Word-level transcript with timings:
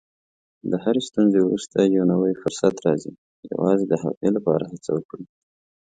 د 0.69 0.73
هرې 0.83 1.01
ستونزې 1.09 1.39
وروسته 1.43 1.77
یو 1.95 2.03
نوی 2.13 2.33
فرصت 2.41 2.75
راځي، 2.85 3.13
یوازې 3.53 3.85
د 3.87 3.93
هغې 4.03 4.29
لپاره 4.37 4.63
هڅه 4.71 4.89
وکړئ. 4.93 5.25